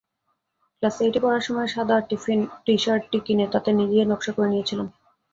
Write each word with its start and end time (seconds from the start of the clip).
Class 0.77 0.95
এইটে 1.03 1.19
পড়ার 1.23 1.43
সময় 1.47 1.69
সাদা 1.69 1.95
টি-শার্ট 2.65 3.03
কিনে 3.25 3.45
তাতে 3.53 3.69
নিজেই 3.79 4.09
নকশা 4.11 4.31
করে 4.35 4.49
নিয়েছিলাম। 4.51 4.87